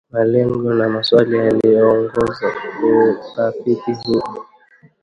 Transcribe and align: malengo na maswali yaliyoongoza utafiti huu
malengo 0.11 0.73
na 0.73 0.89
maswali 0.89 1.37
yaliyoongoza 1.37 2.51
utafiti 2.75 3.93
huu 3.93 4.43